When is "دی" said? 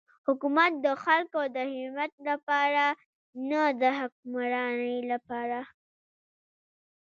2.93-2.97